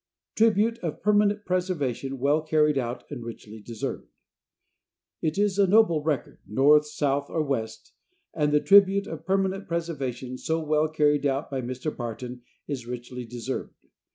"Tribute 0.33 0.79
of 0.79 1.03
Permanent 1.03 1.45
Preservation 1.45 2.17
Well 2.17 2.41
Carried 2.41 2.75
Out 2.75 3.03
and 3.11 3.23
Richly 3.23 3.61
Deserved." 3.61 4.07
It 5.21 5.37
is 5.37 5.59
a 5.59 5.67
noble 5.67 6.01
record, 6.01 6.39
North, 6.47 6.87
South 6.87 7.29
or 7.29 7.43
West, 7.43 7.93
and 8.33 8.51
the 8.51 8.61
tribute 8.61 9.05
of 9.05 9.27
permanent 9.27 9.67
preservation 9.67 10.39
so 10.39 10.59
well 10.59 10.87
carried 10.89 11.27
out 11.27 11.51
by 11.51 11.61
Mr. 11.61 11.95
Barton 11.95 12.41
is 12.67 12.87
richly 12.87 13.25
deserved. 13.25 13.75